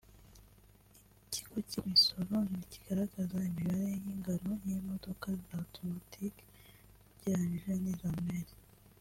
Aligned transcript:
Ikigo 1.23 1.55
cy’imisoro 1.69 2.35
ntikigaragaza 2.49 3.37
imibare 3.49 3.87
y’ingano 4.05 4.51
y’imodoka 4.65 5.25
za 5.43 5.53
automatic 5.61 6.33
ugereranije 6.43 7.71
n’iza 7.81 8.09
manuel 8.17 8.47